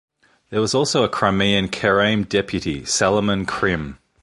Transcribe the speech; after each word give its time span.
There 0.49 0.59
was 0.61 0.73
also 0.73 1.03
a 1.03 1.07
Crimean 1.07 1.67
Karaim 1.67 2.23
deputy, 2.27 2.85
Salomon 2.85 3.45
Krym. 3.45 3.97